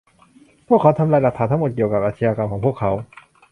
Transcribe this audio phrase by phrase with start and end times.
[0.67, 2.91] พวกเขาทำลายหลักฐานทั้งหมดเกี่ยวกับอาชญากรรมของพวกเขา